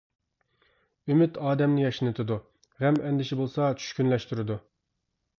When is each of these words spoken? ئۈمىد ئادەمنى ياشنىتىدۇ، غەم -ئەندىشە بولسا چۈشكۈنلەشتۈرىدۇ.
ئۈمىد 1.09 1.35
ئادەمنى 1.49 1.83
ياشنىتىدۇ، 1.83 2.37
غەم 2.85 2.97
-ئەندىشە 3.01 3.37
بولسا 3.41 3.67
چۈشكۈنلەشتۈرىدۇ. 3.83 4.57